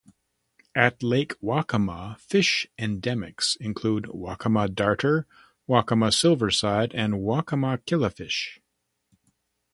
[0.73, 5.27] At Lake Waccamaw, fish endemics include Waccamaw darter,
[5.69, 8.59] Waccamaw silverside, and Waccamaw killifish.